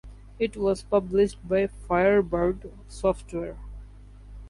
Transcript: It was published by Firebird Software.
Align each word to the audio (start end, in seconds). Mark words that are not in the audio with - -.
It 0.39 0.57
was 0.57 0.81
published 0.81 1.47
by 1.47 1.67
Firebird 1.67 2.71
Software. 2.87 3.59